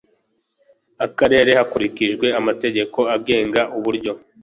akarere 1.05 1.51
hakurikijwe 1.59 2.27
amategeko 2.39 2.99
agenga 3.15 3.61
uburyo 3.77 4.13